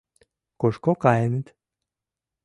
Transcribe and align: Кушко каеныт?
Кушко 0.59 0.91
каеныт? 1.03 1.47